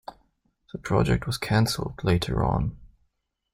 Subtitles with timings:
[0.73, 2.75] The project was cancelled later on.